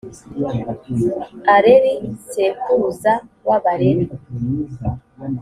areli 1.55 1.93
sekuruza 2.33 3.13
w’abareli. 3.47 4.05